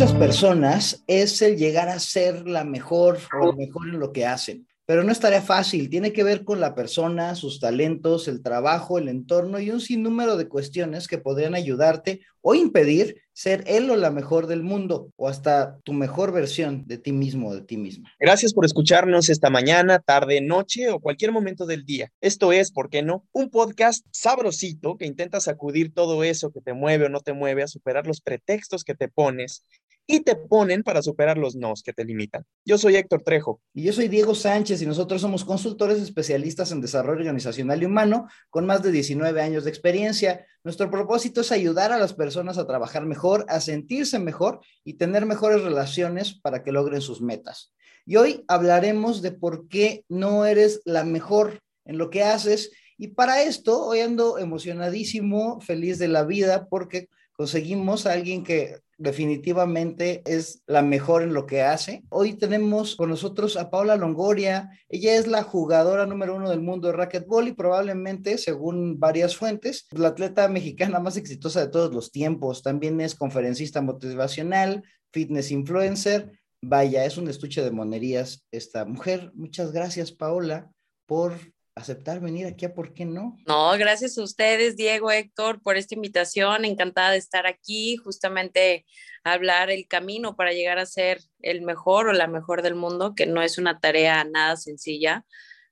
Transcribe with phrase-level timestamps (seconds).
[0.00, 4.66] Muchas personas es el llegar a ser la mejor o mejor en lo que hacen
[4.90, 8.98] pero no es tarea fácil, tiene que ver con la persona, sus talentos, el trabajo,
[8.98, 13.94] el entorno y un sinnúmero de cuestiones que podrían ayudarte o impedir ser él o
[13.94, 17.76] la mejor del mundo o hasta tu mejor versión de ti mismo o de ti
[17.76, 18.10] misma.
[18.18, 22.10] Gracias por escucharnos esta mañana, tarde, noche o cualquier momento del día.
[22.20, 23.24] Esto es, ¿por qué no?
[23.30, 27.62] Un podcast sabrosito que intenta sacudir todo eso que te mueve o no te mueve
[27.62, 29.64] a superar los pretextos que te pones
[30.10, 32.44] y te ponen para superar los nos que te limitan.
[32.64, 33.60] Yo soy Héctor Trejo.
[33.72, 38.26] Y yo soy Diego Sánchez y nosotros somos consultores especialistas en desarrollo organizacional y humano
[38.50, 40.44] con más de 19 años de experiencia.
[40.64, 45.26] Nuestro propósito es ayudar a las personas a trabajar mejor, a sentirse mejor y tener
[45.26, 47.72] mejores relaciones para que logren sus metas.
[48.04, 52.72] Y hoy hablaremos de por qué no eres la mejor en lo que haces.
[52.98, 58.80] Y para esto, hoy ando emocionadísimo, feliz de la vida, porque conseguimos a alguien que
[59.00, 62.04] definitivamente es la mejor en lo que hace.
[62.10, 64.70] Hoy tenemos con nosotros a Paula Longoria.
[64.90, 69.86] Ella es la jugadora número uno del mundo de racquetball y probablemente, según varias fuentes,
[69.90, 72.62] la atleta mexicana más exitosa de todos los tiempos.
[72.62, 76.38] También es conferencista motivacional, fitness influencer.
[76.62, 79.32] Vaya, es un estuche de monerías esta mujer.
[79.34, 80.70] Muchas gracias, Paola,
[81.06, 81.32] por
[81.74, 83.36] aceptar venir aquí a por qué no.
[83.46, 86.64] No, gracias a ustedes, Diego, Héctor, por esta invitación.
[86.64, 88.84] Encantada de estar aquí, justamente
[89.24, 93.26] hablar el camino para llegar a ser el mejor o la mejor del mundo, que
[93.26, 95.24] no es una tarea nada sencilla.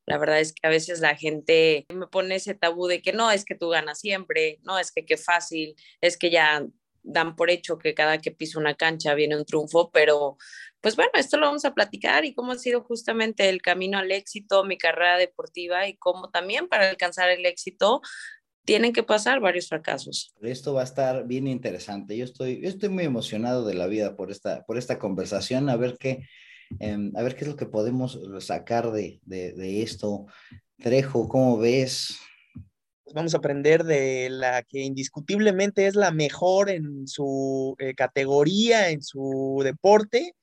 [0.07, 3.31] La verdad es que a veces la gente me pone ese tabú de que no,
[3.31, 6.65] es que tú ganas siempre, no, es que qué fácil, es que ya
[7.09, 10.37] dan por hecho que cada que piso una cancha viene un triunfo, pero
[10.81, 14.13] pues bueno, esto lo vamos a platicar y cómo ha sido justamente el camino al
[14.13, 18.01] éxito, mi carrera deportiva y cómo también para alcanzar el éxito
[18.65, 20.35] tienen que pasar varios fracasos.
[20.43, 22.17] Esto va a estar bien interesante.
[22.17, 25.77] Yo estoy, yo estoy muy emocionado de la vida por esta, por esta conversación, a
[25.77, 26.29] ver qué,
[26.79, 30.27] em, a ver qué es lo que podemos sacar de, de, de esto.
[30.77, 32.19] Trejo, ¿cómo ves?
[33.15, 39.03] Vamos a aprender de la que indiscutiblemente es la mejor en su eh, categoría, en
[39.03, 40.35] su deporte.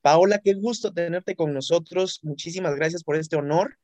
[0.00, 2.20] Paola, qué gusto tenerte con nosotros.
[2.22, 3.78] Muchísimas gracias por este honor.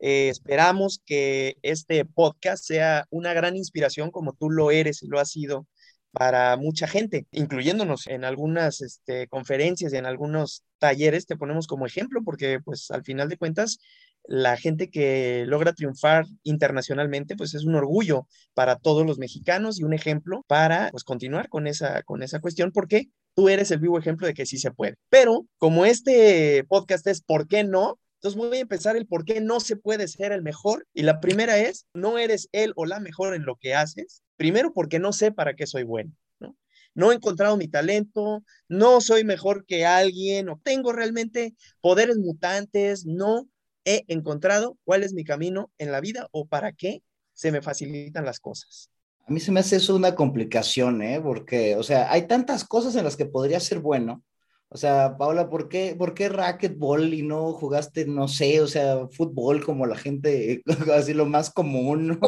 [0.00, 5.18] Eh, esperamos que este podcast sea una gran inspiración como tú lo eres y lo
[5.20, 5.66] has sido
[6.14, 11.86] para mucha gente, incluyéndonos en algunas este, conferencias y en algunos talleres, te ponemos como
[11.86, 13.78] ejemplo, porque pues al final de cuentas
[14.26, 19.84] la gente que logra triunfar internacionalmente, pues es un orgullo para todos los mexicanos y
[19.84, 23.98] un ejemplo para pues, continuar con esa, con esa cuestión, porque tú eres el vivo
[23.98, 24.96] ejemplo de que sí se puede.
[25.10, 27.98] Pero como este podcast es ¿por qué no?
[28.16, 30.86] Entonces voy a empezar el por qué no se puede ser el mejor.
[30.94, 34.22] Y la primera es, no eres él o la mejor en lo que haces.
[34.36, 36.10] Primero porque no sé para qué soy bueno.
[36.40, 36.56] ¿no?
[36.94, 43.04] no he encontrado mi talento, no soy mejor que alguien, o tengo realmente poderes mutantes,
[43.04, 43.46] no
[43.84, 47.02] he encontrado cuál es mi camino en la vida o para qué
[47.32, 48.90] se me facilitan las cosas.
[49.26, 51.20] A mí se me hace eso una complicación, ¿eh?
[51.20, 54.22] Porque, o sea, hay tantas cosas en las que podría ser bueno.
[54.68, 59.06] O sea, Paula, ¿por qué, ¿por qué racquetball y no jugaste, no sé, o sea,
[59.08, 60.62] fútbol como la gente,
[60.92, 62.18] así lo más común, ¿no?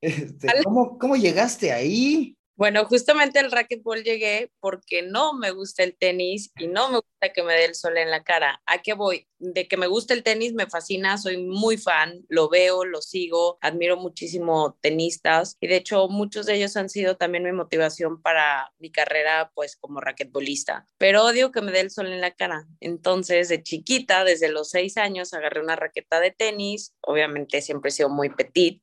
[0.00, 2.36] Este, ¿cómo, ¿Cómo llegaste ahí?
[2.54, 7.32] Bueno, justamente al racquetball llegué porque no me gusta el tenis y no me gusta
[7.32, 8.62] que me dé el sol en la cara.
[8.66, 9.26] ¿A qué voy?
[9.38, 13.58] De que me gusta el tenis, me fascina, soy muy fan, lo veo, lo sigo,
[13.62, 18.70] admiro muchísimo tenistas y de hecho muchos de ellos han sido también mi motivación para
[18.78, 20.86] mi carrera pues como raquetbolista.
[20.98, 22.66] Pero odio que me dé el sol en la cara.
[22.80, 26.94] Entonces, de chiquita, desde los seis años, agarré una raqueta de tenis.
[27.00, 28.82] Obviamente siempre he sido muy petit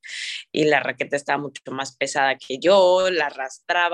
[0.51, 3.29] y la raqueta estaba mucho más pesada que yo, la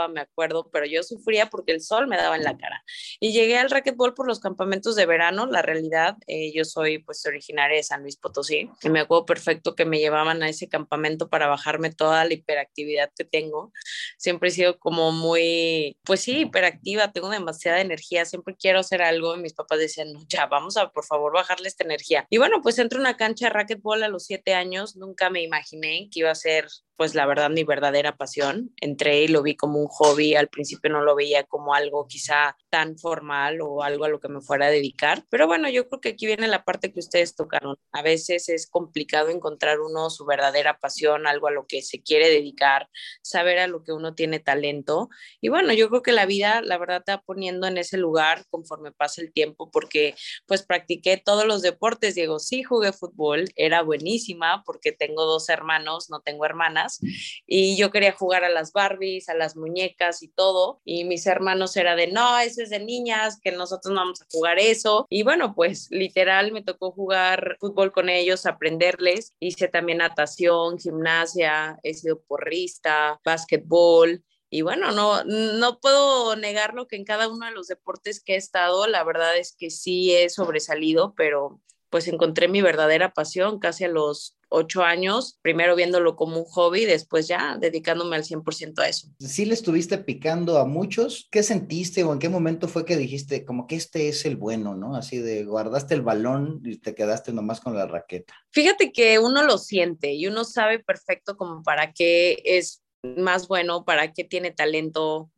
[0.09, 2.83] me acuerdo, pero yo sufría porque el sol me daba en la cara.
[3.19, 7.25] Y llegué al racquetball por los campamentos de verano, la realidad, eh, yo soy pues
[7.25, 11.29] originaria de San Luis Potosí, y me acuerdo perfecto que me llevaban a ese campamento
[11.29, 13.71] para bajarme toda la hiperactividad que tengo.
[14.17, 19.35] Siempre he sido como muy, pues sí, hiperactiva, tengo demasiada energía, siempre quiero hacer algo
[19.35, 22.25] y mis papás decían, no, ya, vamos a por favor bajarle esta energía.
[22.29, 25.41] Y bueno, pues entro a una cancha de racquetball a los siete años, nunca me
[25.41, 26.67] imaginé que iba a ser
[26.97, 28.71] pues la verdad mi verdadera pasión.
[28.77, 32.55] Entré y lo vi como un hobby, al principio no lo veía como algo quizá
[32.69, 35.99] tan formal o algo a lo que me fuera a dedicar, pero bueno, yo creo
[35.99, 37.77] que aquí viene la parte que ustedes tocaron.
[37.91, 42.29] A veces es complicado encontrar uno su verdadera pasión, algo a lo que se quiere
[42.29, 42.89] dedicar,
[43.23, 45.09] saber a lo que uno tiene talento.
[45.41, 48.45] Y bueno, yo creo que la vida, la verdad, te va poniendo en ese lugar
[48.51, 50.13] conforme pasa el tiempo, porque
[50.45, 56.11] pues practiqué todos los deportes, Diego, sí jugué fútbol, era buenísima porque tengo dos hermanos,
[56.11, 56.99] no tengo hermanas
[57.47, 60.81] y yo quería jugar a las Barbies, a las muñecas y todo.
[60.85, 64.27] Y mis hermanos era de, no, eso es de niñas, que nosotros no vamos a
[64.31, 65.05] jugar eso.
[65.09, 69.33] Y bueno, pues literal me tocó jugar fútbol con ellos, aprenderles.
[69.39, 74.23] Hice también natación, gimnasia, he sido porrista, básquetbol.
[74.49, 78.37] Y bueno, no, no puedo negarlo que en cada uno de los deportes que he
[78.37, 83.85] estado, la verdad es que sí he sobresalido, pero pues encontré mi verdadera pasión casi
[83.85, 88.87] a los ocho años, primero viéndolo como un hobby, después ya dedicándome al 100% a
[88.87, 89.07] eso.
[89.19, 93.45] Sí le estuviste picando a muchos, ¿qué sentiste o en qué momento fue que dijiste
[93.45, 94.95] como que este es el bueno, ¿no?
[94.95, 98.33] Así de guardaste el balón y te quedaste nomás con la raqueta.
[98.51, 103.85] Fíjate que uno lo siente y uno sabe perfecto como para qué es más bueno,
[103.85, 105.31] para qué tiene talento,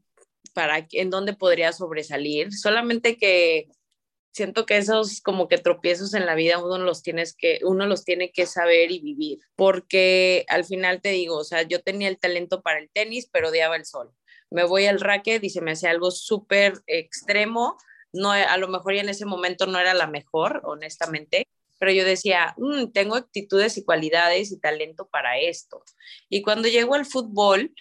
[0.53, 2.53] para en dónde podría sobresalir.
[2.53, 3.67] Solamente que
[4.37, 8.05] siento que esos como que tropiezos en la vida uno los tienes que uno los
[8.05, 12.19] tiene que saber y vivir, porque al final te digo, o sea, yo tenía el
[12.19, 14.11] talento para el tenis, pero odiaba el sol.
[14.49, 17.77] Me voy al racket y se me hacía algo súper extremo,
[18.13, 21.47] no a lo mejor ya en ese momento no era la mejor, honestamente,
[21.79, 25.83] pero yo decía, mm, tengo actitudes y cualidades y talento para esto.
[26.29, 27.73] Y cuando llego al fútbol,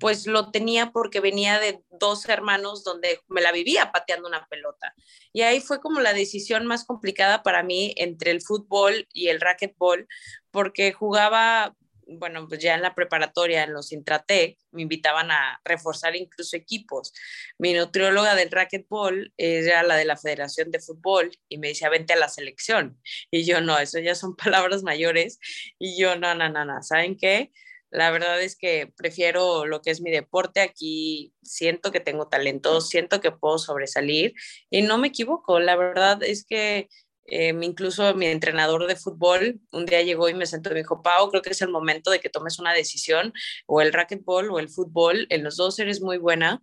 [0.00, 4.94] pues lo tenía porque venía de dos hermanos donde me la vivía pateando una pelota.
[5.32, 9.40] Y ahí fue como la decisión más complicada para mí entre el fútbol y el
[9.40, 10.08] racquetball,
[10.50, 11.76] porque jugaba,
[12.06, 17.12] bueno, pues ya en la preparatoria, en los Intratec, me invitaban a reforzar incluso equipos.
[17.58, 22.14] Mi nutrióloga del racquetball era la de la Federación de Fútbol y me decía, vente
[22.14, 22.98] a la selección.
[23.30, 25.38] Y yo, no, eso ya son palabras mayores.
[25.78, 27.52] Y yo, no, no, no, no, ¿saben qué?
[27.90, 30.60] La verdad es que prefiero lo que es mi deporte.
[30.60, 34.34] Aquí siento que tengo talento, siento que puedo sobresalir
[34.70, 35.60] y no me equivoco.
[35.60, 36.88] La verdad es que
[37.26, 41.02] eh, incluso mi entrenador de fútbol un día llegó y me sentó y me dijo,
[41.02, 43.32] Pau, creo que es el momento de que tomes una decisión,
[43.66, 46.60] o el racquetball o el fútbol, en los dos eres muy buena,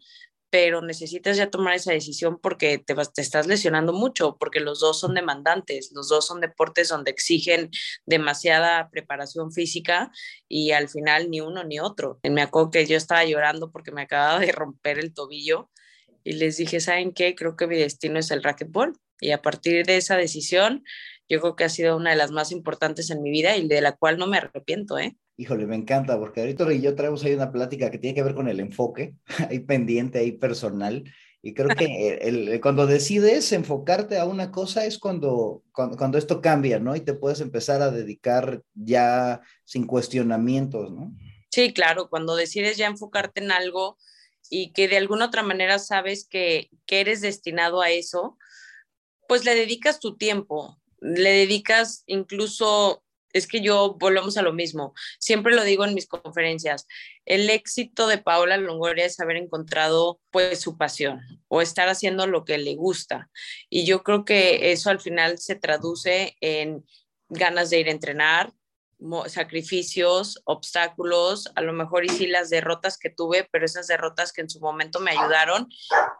[0.57, 4.99] pero necesitas ya tomar esa decisión porque te, te estás lesionando mucho, porque los dos
[4.99, 7.69] son demandantes, los dos son deportes donde exigen
[8.07, 10.09] demasiada preparación física
[10.47, 12.19] y al final ni uno ni otro.
[12.23, 15.69] Me acuerdo que yo estaba llorando porque me acababa de romper el tobillo
[16.23, 17.35] y les dije, ¿saben qué?
[17.35, 18.97] Creo que mi destino es el racquetball.
[19.19, 20.83] Y a partir de esa decisión,
[21.29, 23.81] yo creo que ha sido una de las más importantes en mi vida y de
[23.81, 25.17] la cual no me arrepiento, ¿eh?
[25.39, 28.33] Híjole, me encanta, porque ahorita y yo traemos ahí una plática que tiene que ver
[28.33, 29.13] con el enfoque,
[29.49, 31.03] ahí pendiente, ahí personal.
[31.43, 36.79] Y creo que el, cuando decides enfocarte a una cosa es cuando, cuando, esto cambia,
[36.79, 36.95] ¿no?
[36.95, 41.13] Y te puedes empezar a dedicar ya sin cuestionamientos, ¿no?
[41.51, 43.97] Sí, claro, cuando decides ya enfocarte en algo
[44.49, 48.39] y que de alguna otra manera sabes que, que eres destinado a eso,
[49.27, 53.03] pues le dedicas tu tiempo, le dedicas incluso
[53.37, 54.93] es que yo volvemos a lo mismo.
[55.19, 56.87] Siempre lo digo en mis conferencias.
[57.25, 62.45] El éxito de Paola Longoria es haber encontrado pues su pasión o estar haciendo lo
[62.45, 63.29] que le gusta.
[63.69, 66.85] Y yo creo que eso al final se traduce en
[67.29, 68.53] ganas de ir a entrenar,
[69.27, 74.41] sacrificios, obstáculos, a lo mejor y sí las derrotas que tuve, pero esas derrotas que
[74.41, 75.69] en su momento me ayudaron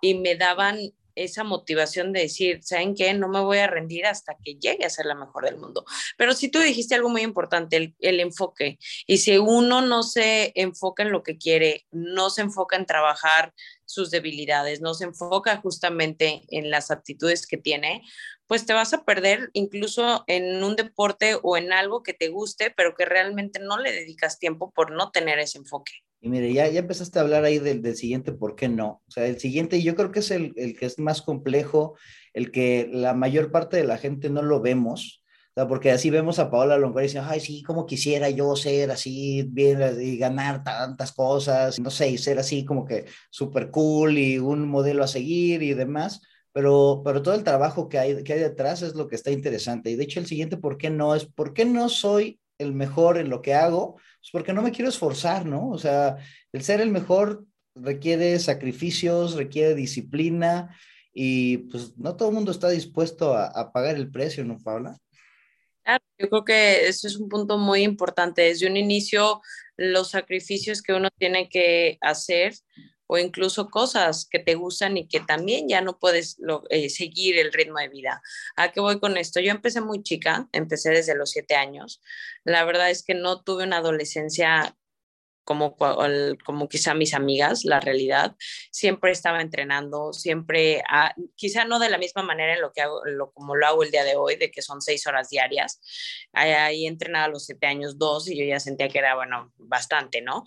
[0.02, 0.78] y me daban
[1.18, 3.14] esa motivación de decir, ¿saben qué?
[3.14, 5.84] No me voy a rendir hasta que llegue a ser la mejor del mundo.
[6.18, 8.78] Pero si tú dijiste algo muy importante, el, enfoque.
[9.06, 13.54] Y si uno no se enfoca en lo que quiere, no se enfoca en trabajar
[13.86, 18.04] sus debilidades, no se enfoca justamente en las aptitudes que tiene,
[18.46, 22.72] pues te vas a perder incluso en un deporte o en algo que te guste,
[22.76, 25.94] pero que realmente no le dedicas tiempo por no tener ese enfoque.
[26.20, 29.04] Y mire, ya, ya empezaste a hablar ahí del, del siguiente, ¿por qué no?
[29.08, 31.96] O sea, el siguiente yo creo que es el, el, que es más complejo,
[32.34, 35.24] el que la mayor parte de la gente no lo vemos,
[35.58, 38.56] o sea, porque así vemos a Paola Longoria y dicen, ay, sí, como quisiera yo
[38.56, 43.72] ser así, bien, y ganar tantas cosas, no sé, y ser así como que súper
[43.72, 46.22] cool y un modelo a seguir y demás.
[46.52, 49.90] Pero, pero todo el trabajo que hay, que hay detrás es lo que está interesante.
[49.90, 51.16] Y de hecho el siguiente, ¿por qué no?
[51.16, 54.72] Es, ¿por qué no soy el mejor en lo que hago, pues porque no me
[54.72, 55.70] quiero esforzar, ¿no?
[55.70, 56.18] O sea,
[56.52, 57.46] el ser el mejor
[57.76, 60.76] requiere sacrificios, requiere disciplina
[61.14, 64.98] y pues no todo el mundo está dispuesto a, pagar el precio, ¿no, Paula?
[65.84, 68.42] Claro, yo creo que eso es un punto muy importante.
[68.42, 69.42] Desde un inicio,
[69.78, 72.54] los sacrificios que uno tiene que hacer
[73.08, 76.38] o incluso cosas que te gustan y que también ya no puedes
[76.70, 78.22] eh, seguir el ritmo de vida.
[78.56, 79.40] ¿A qué voy con esto?
[79.40, 82.02] Yo empecé muy chica, empecé desde los siete años.
[82.44, 84.78] La verdad es que no tuve una adolescencia
[85.48, 85.78] como,
[86.46, 88.36] como quizá mis amigas, la realidad.
[88.70, 93.06] Siempre estaba entrenando, siempre, ah, quizá no de la misma manera en lo que hago,
[93.06, 95.80] lo, como lo hago el día de hoy, de que son seis horas diarias.
[96.34, 100.22] Ahí entrenaba a los siete años dos y yo ya sentía que era, bueno, bastante,
[100.22, 100.44] ¿no?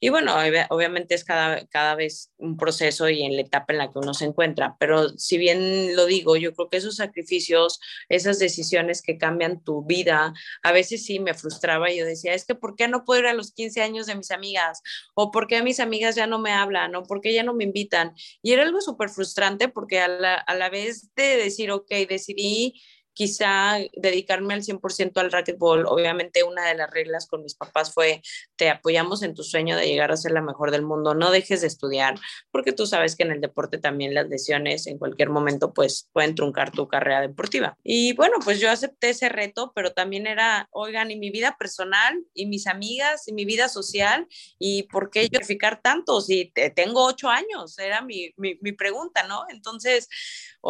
[0.00, 0.34] Y bueno,
[0.70, 4.14] obviamente es cada, cada vez un proceso y en la etapa en la que uno
[4.14, 9.18] se encuentra, pero si bien lo digo, yo creo que esos sacrificios, esas decisiones que
[9.18, 12.88] cambian tu vida, a veces sí me frustraba y yo decía, es que ¿por qué
[12.88, 14.82] no puedo ir a los 15 años de mis amigas?
[15.14, 16.94] ¿O por qué mis amigas ya no me hablan?
[16.94, 18.14] ¿O por qué ya no me invitan?
[18.42, 22.80] Y era algo súper frustrante porque a la, a la vez de decir, ok, decidí
[23.18, 25.86] quizá dedicarme al 100% al racquetball.
[25.86, 28.22] Obviamente una de las reglas con mis papás fue,
[28.54, 31.62] te apoyamos en tu sueño de llegar a ser la mejor del mundo, no dejes
[31.62, 32.14] de estudiar,
[32.52, 36.36] porque tú sabes que en el deporte también las lesiones en cualquier momento pues pueden
[36.36, 37.76] truncar tu carrera deportiva.
[37.82, 42.24] Y bueno, pues yo acepté ese reto, pero también era, oigan, y mi vida personal,
[42.34, 44.28] y mis amigas, y mi vida social,
[44.60, 49.26] y por qué yo ficar tanto si tengo ocho años, era mi, mi, mi pregunta,
[49.26, 49.44] ¿no?
[49.48, 50.08] Entonces,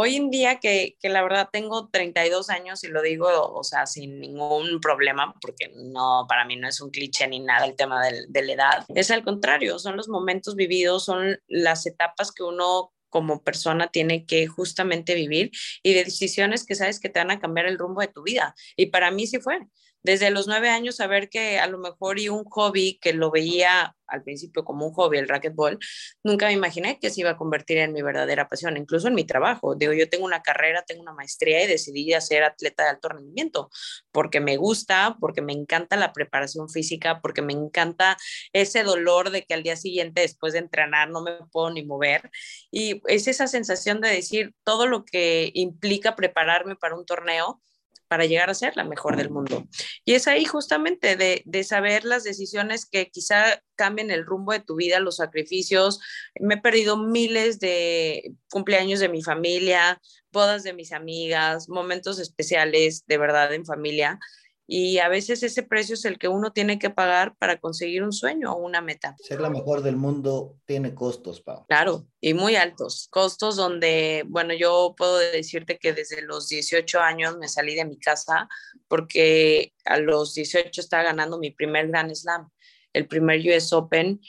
[0.00, 3.85] hoy en día que, que la verdad tengo 32 años y lo digo, o sea,
[3.85, 8.07] sin ningún problema, porque no, para mí no es un cliché ni nada el tema
[8.07, 8.87] de, de la edad.
[8.95, 14.25] Es al contrario, son los momentos vividos, son las etapas que uno como persona tiene
[14.25, 15.50] que justamente vivir
[15.83, 18.55] y de decisiones que sabes que te van a cambiar el rumbo de tu vida.
[18.76, 19.59] Y para mí sí fue
[20.02, 23.95] desde los nueve años saber que a lo mejor y un hobby que lo veía
[24.09, 25.78] al principio como un hobby, el racquetball,
[26.25, 29.25] nunca me imaginé que se iba a convertir en mi verdadera pasión, incluso en mi
[29.25, 29.75] trabajo.
[29.75, 33.71] Digo, yo tengo una carrera, tengo una maestría y decidí ser atleta de alto rendimiento
[34.11, 38.17] porque me gusta, porque me encanta la preparación física, porque me encanta
[38.52, 42.31] ese dolor de que al día siguiente después de entrenar no me puedo ni mover.
[42.71, 47.61] Y es esa sensación de decir todo lo que implica prepararme para un torneo
[48.08, 49.66] para llegar a ser la mejor del mundo.
[50.04, 54.60] Y es ahí justamente de, de, saber las decisiones que quizá cambien el rumbo de
[54.60, 56.00] tu vida, los sacrificios.
[56.40, 60.00] Me he perdido miles de cumpleaños de mi familia,
[60.32, 64.18] bodas de mis amigas, momentos especiales de verdad en familia
[64.70, 68.12] y a veces ese precio es el que uno tiene que pagar para conseguir un
[68.12, 69.16] sueño o una meta.
[69.18, 71.64] Ser la mejor del mundo tiene costos, Pau.
[71.66, 73.08] Claro, y muy altos.
[73.10, 77.98] Costos donde, bueno, yo puedo decirte que desde los 18 años me salí de mi
[77.98, 78.46] casa
[78.88, 82.50] porque a los 18 estaba ganando mi primer Grand Slam,
[82.92, 84.20] el primer US Open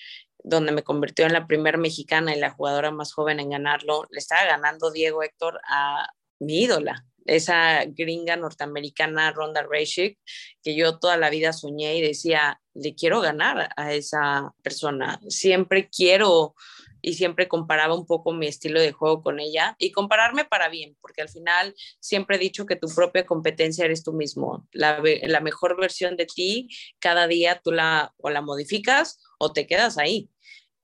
[0.42, 4.08] donde me convirtió en la primera mexicana y la jugadora más joven en ganarlo.
[4.10, 6.08] Le estaba ganando Diego Héctor a
[6.40, 7.06] mi ídola,
[7.36, 10.18] esa gringa norteamericana Ronda Rousey,
[10.64, 15.90] que yo toda la vida soñé y decía, le quiero ganar a esa persona, siempre
[15.90, 16.56] quiero
[17.02, 20.98] y siempre comparaba un poco mi estilo de juego con ella y compararme para bien,
[21.02, 25.40] porque al final siempre he dicho que tu propia competencia eres tú mismo, la, la
[25.40, 26.70] mejor versión de ti,
[27.00, 30.30] cada día tú la o la modificas o te quedas ahí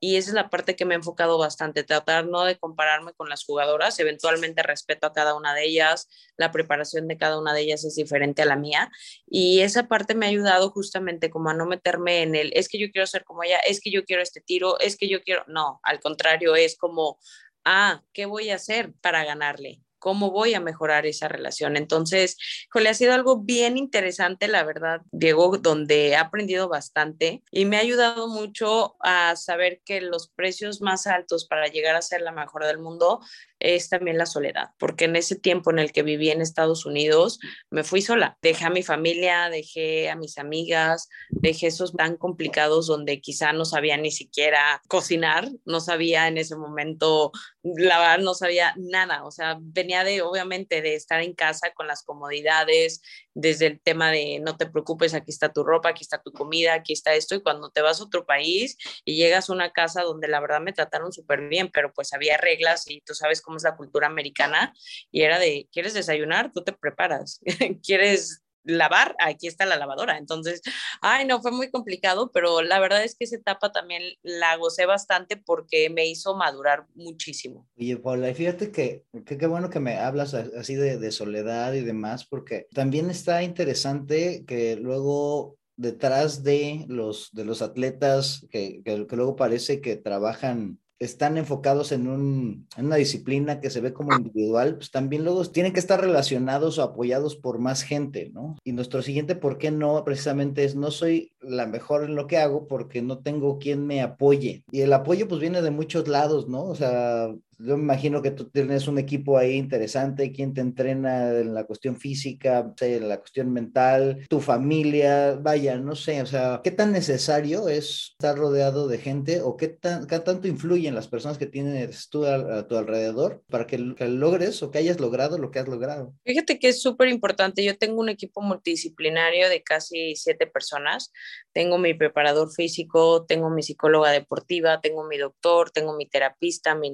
[0.06, 3.28] y esa es la parte que me he enfocado bastante, tratar no de compararme con
[3.28, 6.08] las jugadoras, eventualmente respeto a cada una de ellas,
[6.38, 8.92] la preparación de cada una de ellas es diferente a la mía
[9.26, 12.78] y esa parte me ha ayudado justamente como a no meterme en el, es que
[12.78, 15.44] yo quiero ser como ella, es que yo quiero este tiro, es que yo quiero,
[15.48, 17.18] no, al contrario, es como,
[17.64, 19.82] ah, ¿qué voy a hacer para ganarle?
[20.06, 21.78] Cómo voy a mejorar esa relación.
[21.78, 22.38] Entonces,
[22.76, 27.78] le ha sido algo bien interesante, la verdad, Diego, donde he aprendido bastante y me
[27.78, 32.32] ha ayudado mucho a saber que los precios más altos para llegar a ser la
[32.32, 33.20] mejor del mundo
[33.60, 37.40] es también la soledad, porque en ese tiempo en el que viví en Estados Unidos,
[37.72, 38.38] me fui sola.
[38.42, 43.66] Dejé a mi familia, dejé a mis amigas, dejé esos tan complicados donde quizá no
[43.66, 47.32] sabía ni siquiera cocinar, no sabía en ese momento
[47.64, 49.24] lavar, no sabía nada.
[49.24, 53.02] O sea, venía de, obviamente, de estar en casa con las comodidades,
[53.34, 56.74] desde el tema de no te preocupes, aquí está tu ropa, aquí está tu comida,
[56.74, 60.04] aquí está esto, y cuando te vas a otro país y llegas a una casa
[60.04, 63.58] donde la verdad me trataron súper bien, pero pues había reglas y tú sabes cómo
[63.58, 64.74] es la cultura americana,
[65.12, 66.52] y era de, ¿quieres desayunar?
[66.54, 67.42] Tú te preparas,
[67.84, 70.18] ¿quieres lavar, aquí está la lavadora.
[70.18, 70.62] Entonces,
[71.02, 74.86] ay, no, fue muy complicado, pero la verdad es que esa etapa también la gocé
[74.86, 77.68] bastante porque me hizo madurar muchísimo.
[77.78, 82.68] Oye, Paula, fíjate que qué bueno que me hablas así de, soledad y demás, porque
[82.74, 89.82] también está interesante que luego detrás de los, de los atletas que, que luego parece
[89.82, 94.92] que trabajan están enfocados en, un, en, una disciplina que se ve como individual, pues
[94.92, 98.56] también luego tienen que estar relacionados o apoyados por más gente, ¿no?
[98.64, 100.04] Y nuestro siguiente, ¿por qué no?
[100.04, 104.02] Precisamente es, no soy la mejor en lo que hago porque no tengo quien me
[104.02, 104.64] apoye.
[104.72, 106.64] Y el apoyo pues viene de muchos lados, ¿no?
[106.64, 111.32] O sea, Yo me imagino que tú tienes un equipo ahí interesante, quien te entrena
[111.40, 116.62] en la cuestión física, en la cuestión mental, tu familia, vaya, no sé, o sea,
[116.64, 121.08] ¿qué tan necesario es estar rodeado de gente o qué, tan, qué tanto influyen las
[121.08, 125.38] personas que tienes tú a, tu alrededor para que, que, logres o que hayas logrado
[125.38, 126.14] lo que has logrado?
[126.26, 127.64] Fíjate que es súper importante.
[127.64, 131.12] Yo tengo un equipo multidisciplinario de casi siete personas.
[131.54, 136.92] Tengo mi preparador físico, tengo mi psicóloga deportiva, tengo mi doctor, tengo mi terapista, mi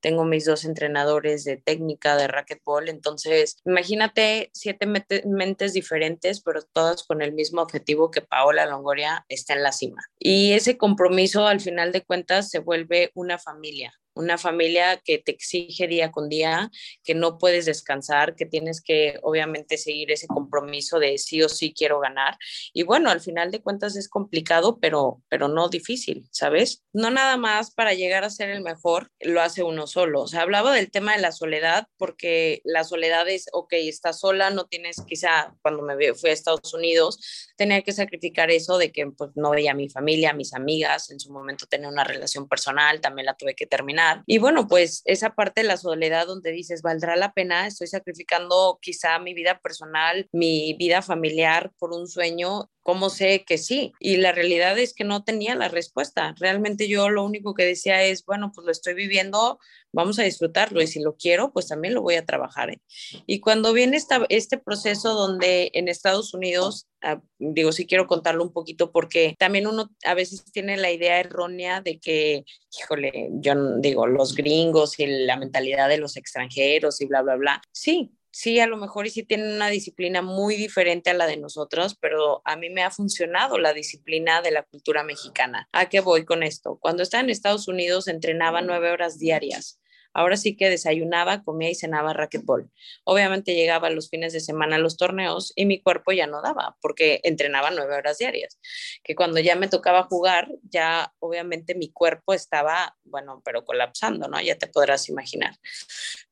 [0.00, 2.88] tengo mis dos entrenadores de técnica de racquetball.
[2.88, 9.54] Entonces, imagínate siete mentes diferentes, pero todas con el mismo objetivo que Paola Longoria está
[9.54, 10.02] en la cima.
[10.18, 15.32] Y ese compromiso, al final de cuentas, se vuelve una familia una familia que te
[15.32, 16.70] exige día con día,
[17.02, 21.72] que no puedes descansar, que tienes que obviamente seguir ese compromiso de sí o sí
[21.72, 22.36] quiero ganar.
[22.72, 26.82] Y bueno, al final de cuentas es complicado, pero, pero no difícil, ¿sabes?
[26.92, 30.22] No nada más para llegar a ser el mejor lo hace uno solo.
[30.22, 34.50] O sea, hablaba del tema de la soledad, porque la soledad es, ok, estás sola,
[34.50, 39.06] no tienes, quizá cuando me fui a Estados Unidos, tenía que sacrificar eso de que
[39.06, 42.48] pues, no veía a mi familia, a mis amigas, en su momento tenía una relación
[42.48, 46.52] personal, también la tuve que terminar y bueno, pues esa parte de la soledad donde
[46.52, 47.66] dices, ¿valdrá la pena?
[47.66, 53.58] Estoy sacrificando quizá mi vida personal, mi vida familiar por un sueño ¿Cómo sé que
[53.58, 53.92] sí?
[54.00, 56.34] Y la realidad es que no tenía la respuesta.
[56.38, 59.60] Realmente yo lo único que decía es, bueno, pues lo estoy viviendo,
[59.92, 62.70] vamos a disfrutarlo y si lo quiero, pues también lo voy a trabajar.
[62.70, 62.80] ¿eh?
[63.26, 68.42] Y cuando viene esta, este proceso donde en Estados Unidos, ah, digo, sí quiero contarlo
[68.42, 72.44] un poquito porque también uno a veces tiene la idea errónea de que,
[72.80, 77.62] híjole, yo digo, los gringos y la mentalidad de los extranjeros y bla, bla, bla.
[77.70, 81.36] Sí, sí, a lo mejor y sí tienen una disciplina muy diferente a la de
[81.36, 85.68] nosotros, pero a mí me ha funcionado la disciplina de la cultura mexicana.
[85.72, 86.78] ¿A qué voy con esto?
[86.80, 89.78] Cuando estaba en Estados Unidos entrenaba nueve horas diarias.
[90.14, 92.70] Ahora sí que desayunaba, comía y cenaba racquetball.
[93.04, 96.76] Obviamente llegaba los fines de semana a los torneos y mi cuerpo ya no daba
[96.82, 98.58] porque entrenaba nueve horas diarias.
[99.02, 104.40] Que cuando ya me tocaba jugar, ya obviamente mi cuerpo estaba, bueno, pero colapsando, ¿no?
[104.40, 105.56] Ya te podrás imaginar.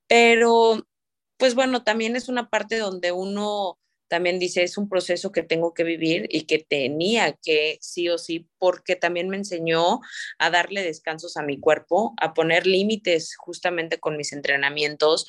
[0.07, 0.87] Pero
[1.41, 5.73] pues bueno, también es una parte donde uno también dice, es un proceso que tengo
[5.73, 10.01] que vivir y que tenía que sí o sí, porque también me enseñó
[10.39, 15.27] a darle descansos a mi cuerpo, a poner límites justamente con mis entrenamientos,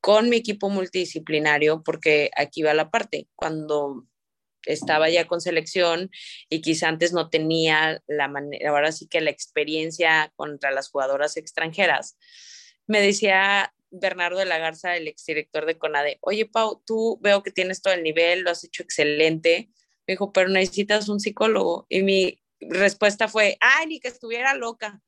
[0.00, 4.06] con mi equipo multidisciplinario, porque aquí va la parte, cuando
[4.66, 6.10] estaba ya con selección
[6.50, 11.36] y quizá antes no tenía la manera, ahora sí que la experiencia contra las jugadoras
[11.36, 12.18] extranjeras,
[12.86, 17.50] me decía, Bernardo de la Garza, el exdirector de CONADE, oye Pau, tú veo que
[17.50, 19.70] tienes todo el nivel, lo has hecho excelente.
[20.06, 21.86] Me dijo, pero necesitas un psicólogo.
[21.88, 25.02] Y mi respuesta fue, ay, ni que estuviera loca.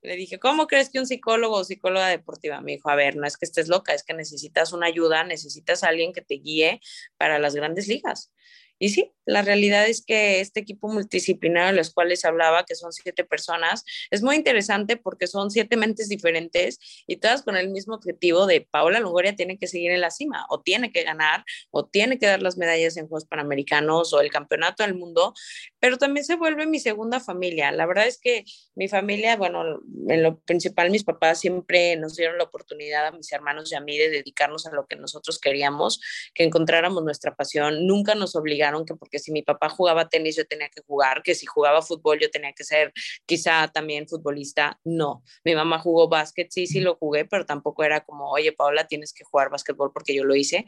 [0.00, 2.60] Le dije, ¿cómo crees que un psicólogo o psicóloga deportiva?
[2.60, 5.82] Me dijo, a ver, no es que estés loca, es que necesitas una ayuda, necesitas
[5.82, 6.80] alguien que te guíe
[7.16, 8.32] para las grandes ligas.
[8.78, 12.92] Y sí, la realidad es que este equipo multidisciplinario de los cuales hablaba, que son
[12.92, 17.94] siete personas, es muy interesante porque son siete mentes diferentes y todas con el mismo
[17.94, 21.84] objetivo de Paola Longoria tiene que seguir en la cima o tiene que ganar o
[21.84, 25.34] tiene que dar las medallas en Juegos Panamericanos o el Campeonato del Mundo,
[25.78, 27.70] pero también se vuelve mi segunda familia.
[27.72, 32.38] La verdad es que mi familia, bueno, en lo principal mis papás siempre nos dieron
[32.38, 36.00] la oportunidad a mis hermanos y a mí de dedicarnos a lo que nosotros queríamos,
[36.32, 40.46] que encontráramos nuestra pasión, nunca nos obligaron que porque si mi papá jugaba tenis yo
[40.46, 42.92] tenía que jugar, que si jugaba fútbol yo tenía que ser
[43.26, 44.78] quizá también futbolista.
[44.84, 48.86] No, mi mamá jugó básquet, sí, sí lo jugué, pero tampoco era como, oye, Paola,
[48.86, 50.64] tienes que jugar básquetbol porque yo lo hice.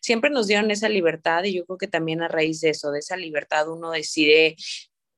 [0.00, 3.00] Siempre nos dieron esa libertad y yo creo que también a raíz de eso, de
[3.00, 4.56] esa libertad, uno decide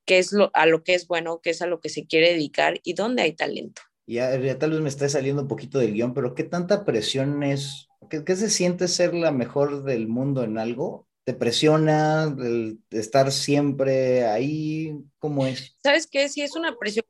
[0.05, 2.33] qué es lo, a lo que es bueno, qué es a lo que se quiere
[2.33, 3.83] dedicar y dónde hay talento.
[4.07, 7.89] Ya, tal vez me está saliendo un poquito del guion, pero ¿qué tanta presión es?
[8.09, 11.09] ¿Qué, ¿Qué, se siente ser la mejor del mundo en algo?
[11.27, 14.97] ¿Te presiona el estar siempre ahí?
[15.19, 15.77] ¿Cómo es?
[15.83, 16.29] ¿Sabes qué?
[16.29, 17.05] Sí, es una presión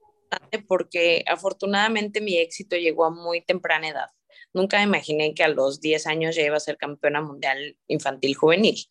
[0.67, 4.09] porque afortunadamente mi éxito llegó a muy temprana edad.
[4.57, 8.87] Nunca imaginé que a los 10 años ya iba a ser campeona mundial infantil juvenil.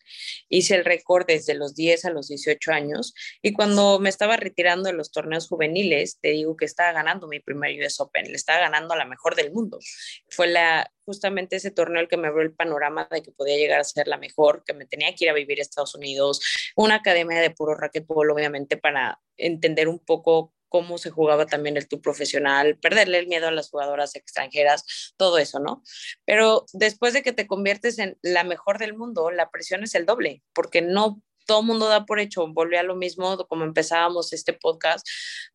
[0.48, 4.88] Hice el récord desde los 10 a los 18 años y cuando me estaba retirando
[4.88, 8.60] de los torneos juveniles, te digo que estaba ganando mi primer US Open, le estaba
[8.60, 9.80] ganando a la mejor del mundo.
[10.28, 13.80] Fue la, justamente ese torneo el que me abrió el panorama de que podía llegar
[13.80, 16.40] a ser la mejor, que me tenía que ir a vivir a Estados Unidos,
[16.76, 21.88] una academia de puro racquetball, obviamente, para entender un poco cómo se jugaba también el
[21.88, 25.82] tú profesional, perderle el miedo a las jugadoras extranjeras, todo eso, ¿no?
[26.24, 30.06] Pero después de que te conviertes en la mejor del mundo, la presión es el
[30.06, 34.52] doble, porque no todo mundo da por hecho, volví a lo mismo como empezábamos este
[34.52, 35.06] podcast,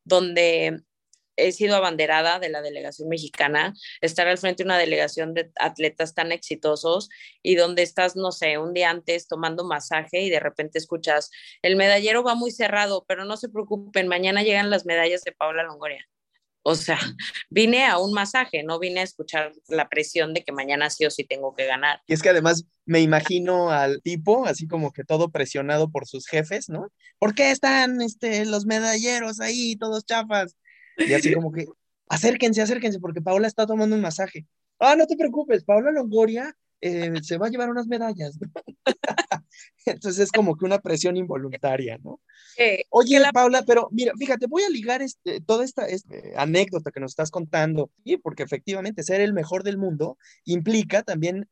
[0.03, 0.81] donde
[1.41, 6.13] he sido abanderada de la delegación mexicana, estar al frente de una delegación de atletas
[6.13, 7.09] tan exitosos
[7.41, 11.75] y donde estás, no sé, un día antes tomando masaje y de repente escuchas, el
[11.75, 16.07] medallero va muy cerrado, pero no se preocupen, mañana llegan las medallas de Paula Longoria.
[16.63, 16.99] O sea,
[17.49, 21.11] vine a un masaje, no vine a escuchar la presión de que mañana sí o
[21.11, 22.01] sí tengo que ganar.
[22.07, 26.27] Y es que además me imagino al tipo, así como que todo presionado por sus
[26.27, 26.91] jefes, ¿no?
[27.17, 30.55] ¿Por qué están este, los medalleros ahí, todos chafas?
[31.07, 31.65] Y así como que,
[32.07, 34.45] acérquense, acérquense, porque Paola está tomando un masaje.
[34.79, 38.37] Ah, no te preocupes, Paola Longoria eh, se va a llevar unas medallas.
[39.85, 42.19] Entonces es como que una presión involuntaria, ¿no?
[42.89, 47.11] Oye, Paula, pero mira, fíjate, voy a ligar este, toda esta este, anécdota que nos
[47.11, 51.47] estás contando, porque efectivamente ser el mejor del mundo implica también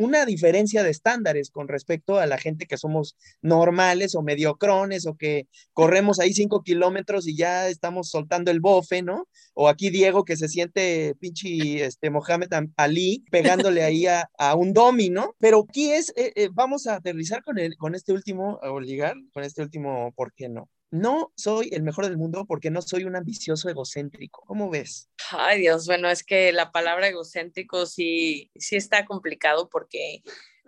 [0.00, 5.16] una diferencia de estándares con respecto a la gente que somos normales o mediocrones o
[5.16, 9.28] que corremos ahí cinco kilómetros y ya estamos soltando el bofe, ¿no?
[9.54, 15.10] O aquí Diego que se siente pinche este, Mohamed Ali pegándole ahí a, un domi,
[15.10, 15.34] ¿no?
[15.38, 19.14] Pero aquí es, eh, eh, vamos a aterrizar con, el, con este último, o ligar
[19.32, 20.68] con este último, ¿por qué no?
[20.90, 24.42] No soy el mejor del mundo porque no soy un ambicioso egocéntrico.
[24.46, 25.08] ¿Cómo ves?
[25.30, 30.22] Ay, Dios, bueno, es que la palabra egocéntrico sí, sí está complicado porque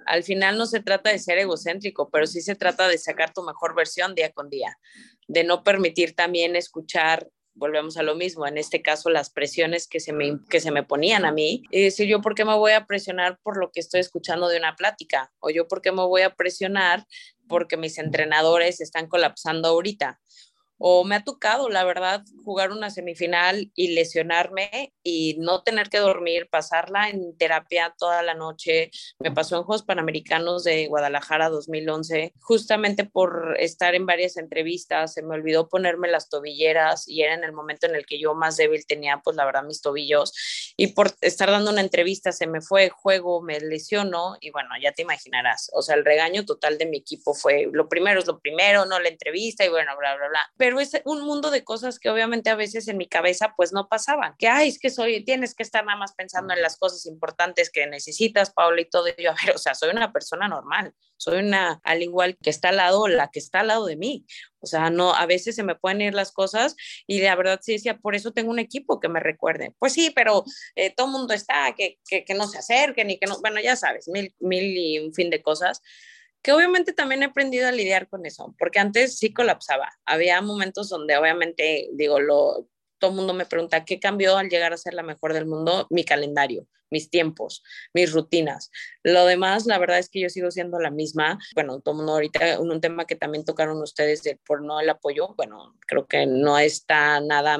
[0.06, 3.42] al final no se trata de ser egocéntrico, pero sí se trata de sacar tu
[3.42, 4.78] mejor versión día con día,
[5.28, 10.00] de no permitir también escuchar volvemos a lo mismo, en este caso las presiones que
[10.00, 12.72] se me, que se me ponían a mí, y decir yo por qué me voy
[12.72, 16.02] a presionar por lo que estoy escuchando de una plática, o yo por qué me
[16.02, 17.04] voy a presionar
[17.48, 20.20] porque mis entrenadores están colapsando ahorita
[20.84, 25.98] o me ha tocado, la verdad, jugar una semifinal y lesionarme y no tener que
[25.98, 28.90] dormir, pasarla en terapia toda la noche.
[29.20, 35.22] Me pasó en Juegos Panamericanos de Guadalajara 2011, justamente por estar en varias entrevistas, se
[35.22, 38.56] me olvidó ponerme las tobilleras y era en el momento en el que yo más
[38.56, 40.74] débil tenía, pues la verdad, mis tobillos.
[40.76, 44.90] Y por estar dando una entrevista se me fue juego, me lesionó y bueno, ya
[44.90, 48.40] te imaginarás, o sea, el regaño total de mi equipo fue, lo primero es lo
[48.40, 50.40] primero, no la entrevista y bueno, bla, bla, bla.
[50.56, 53.74] Pero pero es un mundo de cosas que obviamente a veces en mi cabeza pues
[53.74, 54.34] no pasaban.
[54.38, 57.70] Que, ay, es que soy, tienes que estar nada más pensando en las cosas importantes
[57.70, 59.08] que necesitas, Paula, y todo.
[59.08, 62.48] Y yo, a ver, o sea, soy una persona normal, soy una, al igual que
[62.48, 64.24] está al lado, la que está al lado de mí.
[64.60, 66.74] O sea, no, a veces se me pueden ir las cosas
[67.06, 69.74] y la verdad sí decía, por eso tengo un equipo que me recuerde.
[69.78, 73.18] Pues sí, pero eh, todo el mundo está, que, que, que, no se acerquen y
[73.18, 75.82] que no, bueno, ya sabes, mil, mil y un fin de cosas
[76.42, 79.92] que obviamente también he aprendido a lidiar con eso, porque antes sí colapsaba.
[80.04, 84.72] Había momentos donde obviamente, digo, lo, todo el mundo me pregunta, ¿qué cambió al llegar
[84.72, 85.86] a ser la mejor del mundo?
[85.90, 87.62] Mi calendario, mis tiempos,
[87.94, 88.70] mis rutinas.
[89.02, 91.38] Lo demás, la verdad es que yo sigo siendo la misma.
[91.54, 94.90] Bueno, todo el mundo ahorita, un, tema que también tocaron ustedes de por no el
[94.90, 97.58] apoyo, bueno, creo que no está nada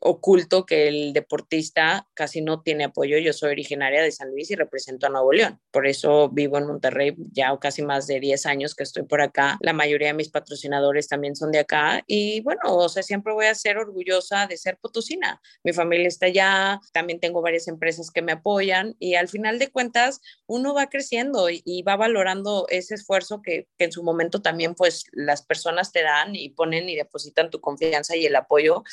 [0.00, 3.18] oculto que el deportista casi no tiene apoyo.
[3.18, 5.60] Yo soy originaria de San Luis y represento a Nuevo León.
[5.70, 9.58] Por eso vivo en Monterrey ya casi más de 10 años que estoy por acá.
[9.60, 13.46] La mayoría de mis patrocinadores también son de acá y bueno, o sea, siempre voy
[13.46, 15.40] a ser orgullosa de ser potosina.
[15.62, 19.70] Mi familia está allá, también tengo varias empresas que me apoyan y al final de
[19.70, 24.74] cuentas uno va creciendo y, va valorando ese esfuerzo que, que en su momento también
[24.74, 28.84] pues las personas te dan y ponen y depositan tu confianza y el apoyo.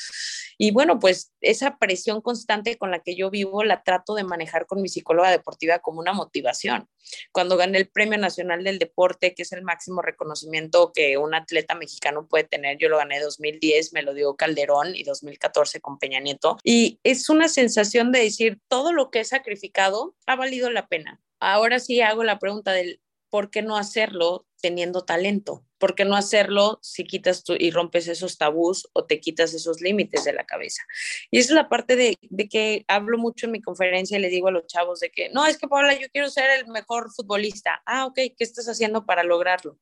[0.56, 4.66] Y bueno, pues esa presión constante con la que yo vivo la trato de manejar
[4.66, 6.88] con mi psicóloga deportiva como una motivación.
[7.32, 11.74] Cuando gané el Premio Nacional del Deporte, que es el máximo reconocimiento que un atleta
[11.74, 16.20] mexicano puede tener, yo lo gané 2010, me lo dio Calderón y 2014 con Peña
[16.20, 16.58] Nieto.
[16.62, 21.20] Y es una sensación de decir, todo lo que he sacrificado ha valido la pena.
[21.40, 25.64] Ahora sí hago la pregunta del ¿por qué no hacerlo teniendo talento?
[25.78, 29.80] ¿Por qué no hacerlo si quitas tú y rompes esos tabús o te quitas esos
[29.80, 30.82] límites de la cabeza?
[31.30, 32.16] Y esa es la parte de,
[32.48, 35.46] que hablo mucho en mi conferencia y le digo a los chavos de que, no,
[35.46, 37.82] es que Paula, yo quiero ser el mejor futbolista.
[37.86, 39.78] Ah, ok, ¿qué estás haciendo para lograrlo?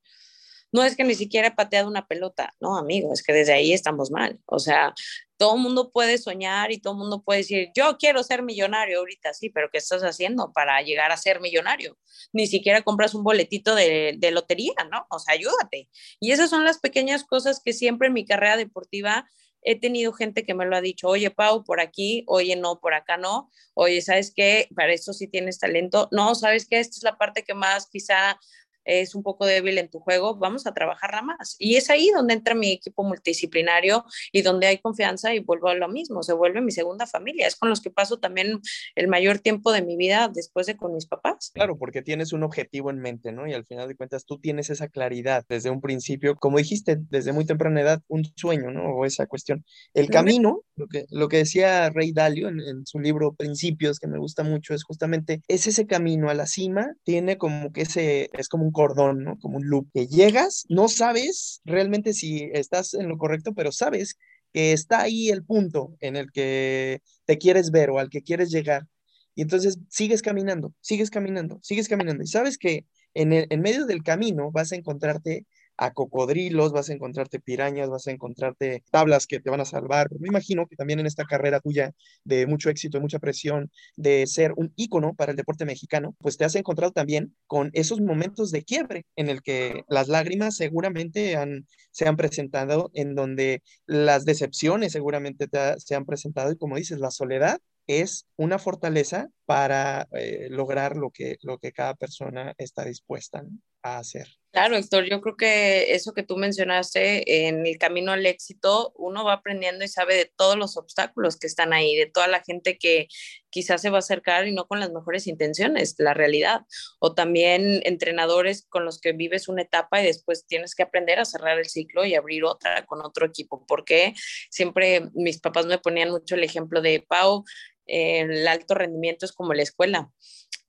[0.72, 3.72] No es que ni siquiera he pateado una pelota, no, amigo, es que desde ahí
[3.72, 4.38] estamos mal.
[4.46, 4.94] O sea,
[5.36, 8.98] todo el mundo puede soñar y todo el mundo puede decir, yo quiero ser millonario
[8.98, 11.98] ahorita, sí, pero ¿qué estás haciendo para llegar a ser millonario?
[12.32, 15.06] Ni siquiera compras un boletito de, de lotería, ¿no?
[15.10, 15.88] O sea, ayúdate.
[16.20, 19.26] Y esas son las pequeñas cosas que siempre en mi carrera deportiva
[19.66, 22.94] he tenido gente que me lo ha dicho, oye, Pau, por aquí, oye, no, por
[22.94, 24.68] acá no, oye, ¿sabes qué?
[24.74, 26.08] Para esto sí tienes talento.
[26.12, 26.78] No, ¿sabes qué?
[26.78, 28.38] Esta es la parte que más quizá
[28.86, 31.56] es un poco débil en tu juego, vamos a trabajarla más.
[31.58, 35.74] Y es ahí donde entra mi equipo multidisciplinario y donde hay confianza y vuelvo a
[35.74, 38.60] lo mismo, se vuelve mi segunda familia, es con los que paso también
[38.94, 41.50] el mayor tiempo de mi vida después de con mis papás.
[41.54, 43.46] Claro, porque tienes un objetivo en mente, ¿no?
[43.46, 47.32] Y al final de cuentas tú tienes esa claridad desde un principio, como dijiste, desde
[47.32, 48.94] muy temprana edad, un sueño, ¿no?
[48.94, 49.64] O esa cuestión.
[49.94, 54.06] El camino, lo que, lo que decía Rey Dalio en, en su libro Principios, que
[54.06, 58.30] me gusta mucho, es justamente, es ese camino a la cima, tiene como que ese,
[58.32, 59.38] es como un cordón, ¿no?
[59.38, 64.18] Como un loop, que llegas, no sabes realmente si estás en lo correcto, pero sabes
[64.52, 68.50] que está ahí el punto en el que te quieres ver o al que quieres
[68.50, 68.86] llegar.
[69.34, 72.22] Y entonces sigues caminando, sigues caminando, sigues caminando.
[72.22, 72.84] Y sabes que
[73.14, 78.06] en, en medio del camino vas a encontrarte a cocodrilos, vas a encontrarte pirañas, vas
[78.06, 80.08] a encontrarte tablas que te van a salvar.
[80.18, 81.92] Me imagino que también en esta carrera tuya
[82.24, 86.36] de mucho éxito, de mucha presión, de ser un ícono para el deporte mexicano, pues
[86.36, 91.36] te has encontrado también con esos momentos de quiebre en el que las lágrimas seguramente
[91.36, 96.98] han, se han presentado, en donde las decepciones seguramente se han presentado y como dices,
[96.98, 102.84] la soledad es una fortaleza para eh, lograr lo que, lo que cada persona está
[102.84, 103.44] dispuesta
[103.82, 104.26] a hacer.
[104.56, 109.22] Claro, Héctor, yo creo que eso que tú mencionaste en el camino al éxito, uno
[109.22, 112.78] va aprendiendo y sabe de todos los obstáculos que están ahí, de toda la gente
[112.78, 113.06] que
[113.50, 116.62] quizás se va a acercar y no con las mejores intenciones, la realidad.
[117.00, 121.26] O también entrenadores con los que vives una etapa y después tienes que aprender a
[121.26, 123.66] cerrar el ciclo y abrir otra con otro equipo.
[123.68, 124.14] Porque
[124.48, 127.44] siempre mis papás me ponían mucho el ejemplo de Pau,
[127.86, 130.10] el alto rendimiento es como la escuela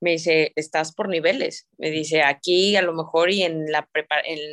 [0.00, 1.66] me dice, estás por niveles.
[1.76, 3.88] Me dice, aquí a lo mejor y en la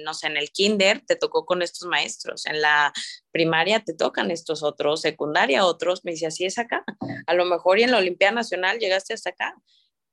[0.04, 2.92] no sé, en el kinder te tocó con estos maestros, en la
[3.32, 6.04] primaria te tocan estos otros, secundaria otros.
[6.04, 6.84] Me dice, así es acá.
[7.28, 9.56] A lo mejor y en la Olimpiada Nacional llegaste hasta acá.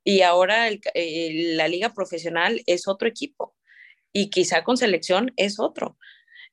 [0.03, 3.55] Y ahora la liga profesional es otro equipo.
[4.11, 5.97] Y quizá con selección es otro.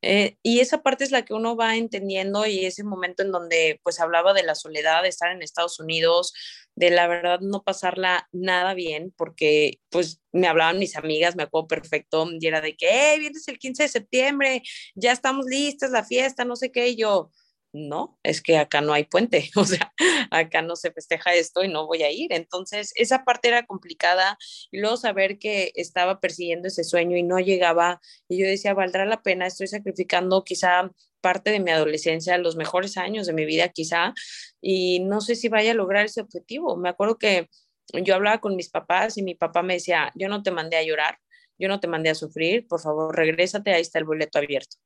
[0.03, 3.81] Eh, y esa parte es la que uno va entendiendo y ese momento en donde
[3.83, 6.33] pues hablaba de la soledad, de estar en Estados Unidos,
[6.75, 11.69] de la verdad no pasarla nada bien, porque pues me hablaban mis amigas, me acuerdo
[11.69, 14.63] perfecto, y era de que, hey, vienes el 15 de septiembre,
[14.95, 17.31] ya estamos listas, la fiesta, no sé qué, y yo,
[17.73, 19.93] no, es que acá no hay puente, o sea,
[20.31, 22.33] acá no se festeja esto y no voy a ir.
[22.33, 24.38] Entonces, esa parte era complicada
[24.71, 29.05] y luego saber que estaba persiguiendo ese sueño y no llegaba y yo decía, valdrá
[29.05, 30.90] la pena, estoy sacrificando quizá
[31.21, 34.14] parte de mi adolescencia, los mejores años de mi vida quizá,
[34.61, 36.77] y no sé si vaya a lograr ese objetivo.
[36.77, 37.49] Me acuerdo que
[37.93, 40.83] yo hablaba con mis papás y mi papá me decía, yo no te mandé a
[40.83, 41.19] llorar,
[41.59, 44.77] yo no te mandé a sufrir, por favor, regrésate, ahí está el boleto abierto.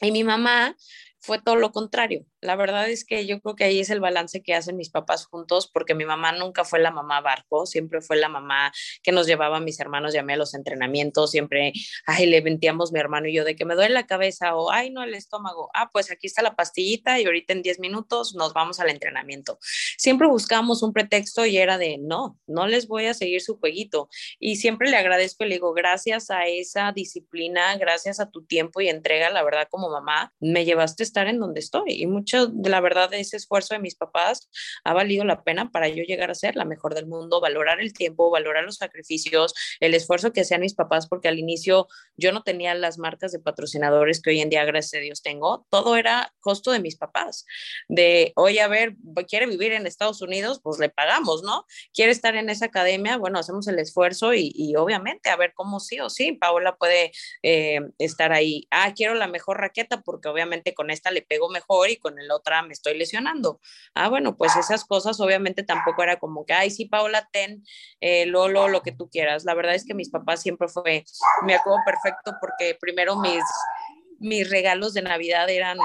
[0.00, 0.76] Y mi mamá
[1.20, 2.24] fue todo lo contrario.
[2.40, 5.26] La verdad es que yo creo que ahí es el balance que hacen mis papás
[5.26, 9.26] juntos, porque mi mamá nunca fue la mamá barco, siempre fue la mamá que nos
[9.26, 11.72] llevaba a mis hermanos y a los entrenamientos, siempre,
[12.06, 14.90] ay, le ventíamos mi hermano y yo de que me duele la cabeza o, ay,
[14.90, 18.52] no, el estómago, ah, pues aquí está la pastillita y ahorita en 10 minutos nos
[18.52, 19.58] vamos al entrenamiento.
[19.98, 24.08] Siempre buscábamos un pretexto y era de, no, no les voy a seguir su jueguito.
[24.38, 28.80] Y siempre le agradezco y le digo, gracias a esa disciplina, gracias a tu tiempo
[28.80, 32.02] y entrega, la verdad, como mamá, me llevaste estar en donde estoy.
[32.02, 34.48] Y mucho de la verdad de ese esfuerzo de mis papás
[34.84, 37.92] ha valido la pena para yo llegar a ser la mejor del mundo, valorar el
[37.92, 42.42] tiempo, valorar los sacrificios, el esfuerzo que hacían mis papás, porque al inicio yo no
[42.42, 45.66] tenía las marcas de patrocinadores que hoy en día, gracias a Dios, tengo.
[45.70, 47.44] Todo era costo de mis papás.
[47.88, 48.94] De, oye, a ver,
[49.28, 51.64] quiere vivir en Estados Unidos, pues le pagamos, ¿no?
[51.92, 55.80] Quiere estar en esa academia, bueno, hacemos el esfuerzo y, y obviamente a ver cómo
[55.80, 58.66] sí o sí, Paola puede eh, estar ahí.
[58.70, 62.30] Ah, quiero la mejor raqueta porque obviamente con esta le pego mejor y con el
[62.30, 63.60] otra me estoy lesionando.
[63.94, 67.64] Ah, bueno, pues esas cosas obviamente tampoco era como que, ay, sí, Paola, ten,
[68.00, 69.44] eh, Lolo, lo que tú quieras.
[69.44, 71.04] La verdad es que mis papás siempre fue,
[71.46, 73.42] me acuerdo perfecto porque primero mis,
[74.18, 75.78] mis regalos de Navidad eran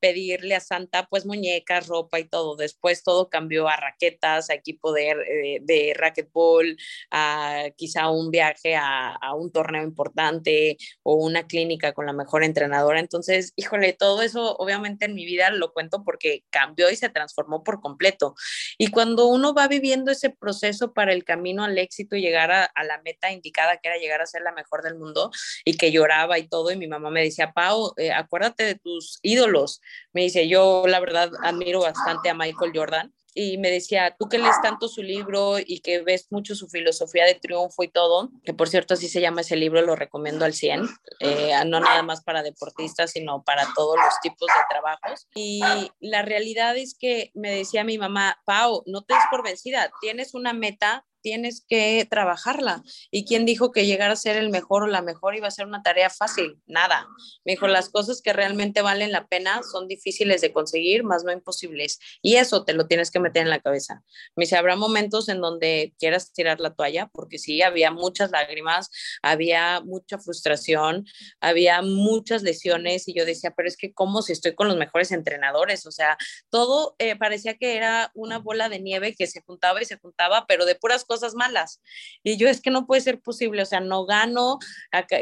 [0.00, 2.56] pedirle a Santa pues muñecas, ropa y todo.
[2.56, 6.76] Después todo cambió a raquetas, a equipo de, eh, de racquetball,
[7.10, 12.44] a quizá un viaje a, a, un torneo importante o una clínica con la mejor
[12.44, 13.00] entrenadora.
[13.00, 17.62] Entonces, híjole, todo eso obviamente en mi vida lo cuento porque cambió y se transformó
[17.64, 18.34] por completo.
[18.78, 22.64] Y cuando uno va viviendo ese proceso para el camino al éxito y llegar a,
[22.64, 25.30] a la meta indicada, que era llegar a ser la mejor del mundo,
[25.64, 29.18] y que lloraba y todo, y mi mamá me decía, Pau, eh, acuérdate de tus
[29.22, 29.80] ídolos,
[30.12, 34.38] me dice, yo la verdad admiro bastante a Michael Jordan y me decía, tú que
[34.38, 38.54] lees tanto su libro y que ves mucho su filosofía de triunfo y todo, que
[38.54, 40.88] por cierto así se llama ese libro, lo recomiendo al 100,
[41.20, 45.28] eh, no nada más para deportistas, sino para todos los tipos de trabajos.
[45.34, 45.60] Y
[46.00, 50.32] la realidad es que me decía mi mamá, Pau, no te des por vencida, tienes
[50.32, 52.84] una meta, tienes que trabajarla.
[53.10, 55.66] ¿Y quién dijo que llegar a ser el mejor o la mejor iba a ser
[55.66, 56.62] una tarea fácil?
[56.66, 57.08] Nada.
[57.44, 61.32] Me dijo, las cosas que realmente valen la pena son difíciles de conseguir, más no
[61.32, 61.98] imposibles.
[62.22, 64.04] Y eso te lo tienes que meter en la cabeza.
[64.36, 68.88] Me dice, habrá momentos en donde quieras tirar la toalla, porque sí, había muchas lágrimas,
[69.20, 71.06] había mucha frustración,
[71.40, 75.10] había muchas lesiones y yo decía, pero es que ¿cómo si estoy con los mejores
[75.10, 75.86] entrenadores?
[75.86, 76.16] O sea,
[76.50, 80.46] todo eh, parecía que era una bola de nieve que se juntaba y se juntaba,
[80.46, 81.80] pero de puras cosas malas.
[82.22, 84.58] Y yo es que no puede ser posible, o sea, no gano,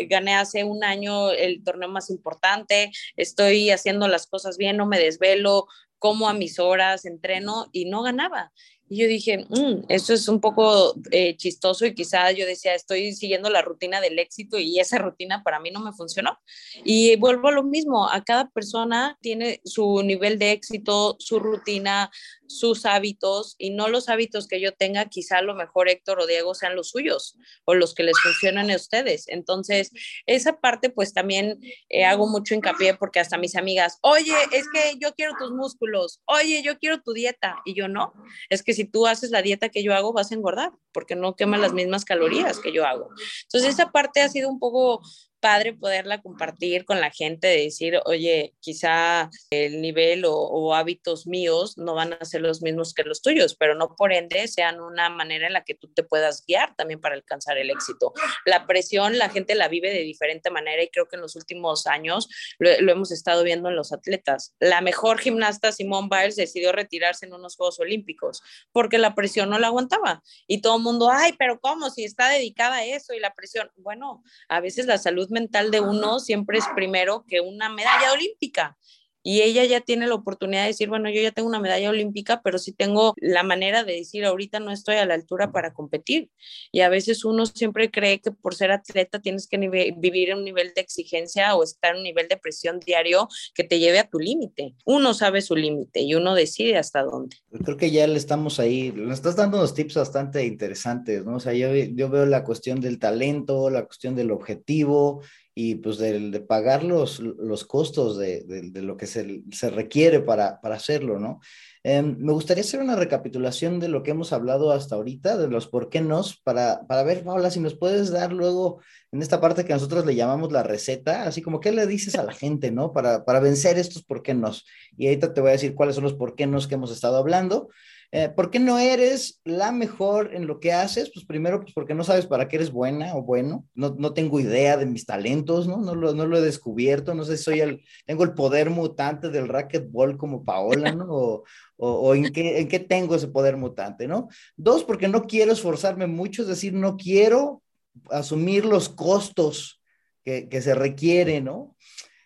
[0.09, 4.99] gané hace un año el torneo más importante, estoy haciendo las cosas bien, no me
[4.99, 5.67] desvelo,
[6.05, 8.53] como a mis horas, entreno y no ganaba.
[8.95, 13.13] Y yo dije, mm, esto es un poco eh, chistoso y quizá yo decía, estoy
[13.13, 16.39] siguiendo la rutina del éxito y esa rutina para mí no me funcionó.
[16.85, 22.09] Y vuelvo a lo mismo, a cada persona tiene su nivel de éxito, su rutina,
[22.47, 26.55] sus hábitos y no los hábitos que yo tenga, quizá lo mejor Héctor o Diego
[26.55, 29.27] sean los suyos o los que les funcionan a ustedes.
[29.29, 29.91] Entonces,
[30.27, 34.99] esa parte pues también eh, hago mucho hincapié porque hasta mis amigas, oye, es que
[35.01, 38.13] yo quiero tus músculos, oye, yo quiero tu dieta y yo no,
[38.49, 41.37] es que si tú haces la dieta que yo hago vas a engordar porque no
[41.37, 43.11] quema las mismas calorías que yo hago.
[43.45, 45.03] Entonces, esa parte ha sido un poco
[45.45, 51.77] padre poderla compartir con la gente, de decir, oye, quizá el nivel o, hábitos míos
[51.77, 55.11] no van a ser los mismos que los tuyos, pero no por ende sean una
[55.11, 58.15] manera en la que tú te puedas guiar también para alcanzar el éxito.
[58.47, 61.87] La presión, la gente la vive de diferente manera y creo que en los últimos
[61.87, 64.55] años lo, hemos estado viendo en los atletas.
[64.61, 68.41] La mejor gimnasta, Simone Biles, decidió retirarse en unos Juegos Olímpicos
[68.73, 70.23] porque la presión no la aguantaba.
[70.47, 71.91] Y todo el mundo, ay, pero ¿cómo?
[71.91, 73.71] Si está dedicada a eso y la presión.
[73.77, 78.79] Bueno, a veces la salud mental de uno siempre es primero que una medalla olímpica
[79.27, 82.43] y ella ya tiene la oportunidad de decir, bueno, yo ya tengo una medalla olímpica,
[82.45, 86.29] pero sí tengo la manera de decir, ahorita no estoy a la altura para competir.
[86.71, 89.57] Y a veces uno siempre cree que por ser atleta tienes que
[89.97, 93.79] vivir un nivel de exigencia o estar en un nivel de presión diario que te
[93.79, 94.75] lleve a tu límite.
[94.85, 97.39] Uno sabe su límite y uno decide hasta dónde.
[97.65, 101.37] Creo que ya le estamos ahí, le estás dando unos tips bastante interesantes, ¿no?
[101.37, 105.23] O sea, yo, yo veo la cuestión del talento, la cuestión del objetivo
[105.55, 110.21] y pues de, de pagar los, los costos de, de, lo que se, se requiere
[110.21, 111.41] para, para, hacerlo, ¿no?
[111.85, 115.69] Em, me gustaría hacer una recapitulación de lo que hemos hablado hasta ahorita, de los
[115.69, 118.81] por qué nos, para, para ver, Paula, si nos puedes dar luego
[119.13, 122.25] en esta parte que nosotros le llamamos la receta, así como qué le dices a
[122.25, 122.93] la gente, ¿no?
[122.93, 124.67] Para, para vencer estos por qué nos.
[124.97, 127.17] Y ahorita te voy a decir cuáles son los por qué nos que hemos estado
[127.17, 127.69] hablando.
[128.17, 131.11] Eh, ¿Por qué no eres la mejor en lo que haces?
[131.13, 133.67] Pues primero, pues porque no sabes para qué eres buena o bueno.
[133.75, 135.79] No, no tengo idea de mis talentos, ¿no?
[135.79, 137.13] No lo, no lo he descubierto.
[137.13, 141.07] No sé si soy el, tengo el poder mutante del racquetball como Paola, ¿no?
[141.09, 141.45] O,
[141.77, 144.29] o, en, qué, en qué tengo ese poder mutante, ¿no?
[144.57, 147.63] Dos, porque no quiero esforzarme mucho, es decir, no quiero
[148.11, 149.83] asumir los costos
[150.23, 151.75] que, que se requieren, ¿no?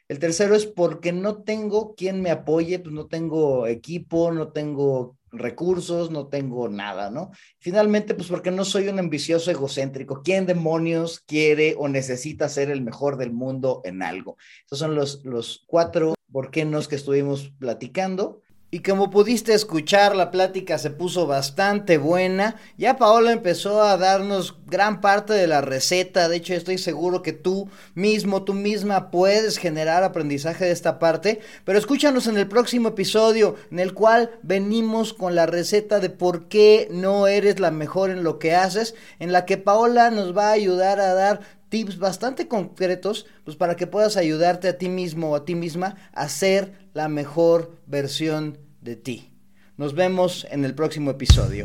[0.06, 5.17] El tercero es porque no tengo quien me apoye, pues no tengo equipo, no tengo
[5.30, 7.30] recursos, no tengo nada, ¿no?
[7.58, 10.22] Finalmente, pues porque no soy un ambicioso egocéntrico.
[10.22, 14.36] ¿Quién demonios quiere o necesita ser el mejor del mundo en algo?
[14.66, 18.42] Esos son los, los cuatro por qué nos que estuvimos platicando.
[18.70, 22.56] Y como pudiste escuchar, la plática se puso bastante buena.
[22.76, 26.28] Ya Paola empezó a darnos gran parte de la receta.
[26.28, 31.40] De hecho, estoy seguro que tú mismo, tú misma puedes generar aprendizaje de esta parte.
[31.64, 36.48] Pero escúchanos en el próximo episodio, en el cual venimos con la receta de por
[36.48, 40.48] qué no eres la mejor en lo que haces, en la que Paola nos va
[40.48, 45.30] a ayudar a dar tips bastante concretos, pues para que puedas ayudarte a ti mismo
[45.30, 49.32] o a ti misma a ser la mejor versión de ti.
[49.76, 51.64] Nos vemos en el próximo episodio.